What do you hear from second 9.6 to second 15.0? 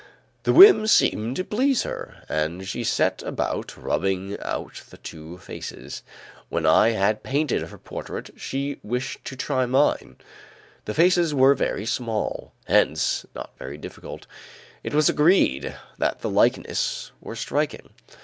mine. The faces were very small, hence not very difficult; it